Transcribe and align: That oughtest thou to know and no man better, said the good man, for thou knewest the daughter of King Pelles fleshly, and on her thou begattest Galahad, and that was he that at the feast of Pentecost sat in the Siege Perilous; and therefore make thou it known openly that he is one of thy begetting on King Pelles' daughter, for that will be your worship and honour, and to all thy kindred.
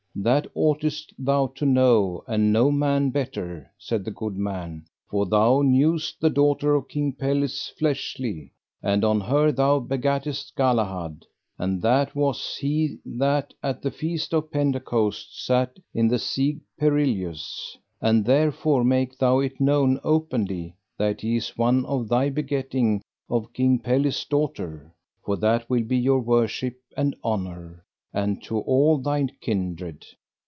That 0.13 0.45
oughtest 0.55 1.13
thou 1.17 1.47
to 1.55 1.65
know 1.65 2.25
and 2.27 2.51
no 2.51 2.69
man 2.69 3.11
better, 3.11 3.71
said 3.77 4.03
the 4.03 4.11
good 4.11 4.35
man, 4.35 4.83
for 5.09 5.25
thou 5.25 5.61
knewest 5.61 6.19
the 6.19 6.29
daughter 6.29 6.75
of 6.75 6.89
King 6.89 7.13
Pelles 7.13 7.71
fleshly, 7.79 8.51
and 8.83 9.05
on 9.05 9.21
her 9.21 9.53
thou 9.53 9.79
begattest 9.79 10.57
Galahad, 10.57 11.25
and 11.57 11.81
that 11.81 12.13
was 12.13 12.57
he 12.59 12.97
that 13.05 13.53
at 13.63 13.81
the 13.81 13.89
feast 13.89 14.33
of 14.33 14.51
Pentecost 14.51 15.41
sat 15.45 15.79
in 15.93 16.09
the 16.09 16.19
Siege 16.19 16.59
Perilous; 16.77 17.77
and 18.01 18.25
therefore 18.25 18.83
make 18.83 19.17
thou 19.17 19.39
it 19.39 19.61
known 19.61 19.97
openly 20.03 20.75
that 20.97 21.21
he 21.21 21.37
is 21.37 21.57
one 21.57 21.85
of 21.85 22.09
thy 22.09 22.29
begetting 22.29 23.01
on 23.29 23.45
King 23.53 23.79
Pelles' 23.79 24.25
daughter, 24.25 24.93
for 25.23 25.37
that 25.37 25.69
will 25.69 25.83
be 25.85 25.97
your 25.97 26.19
worship 26.19 26.77
and 26.97 27.15
honour, 27.23 27.85
and 28.13 28.43
to 28.43 28.59
all 28.59 28.97
thy 28.97 29.25
kindred. 29.39 30.05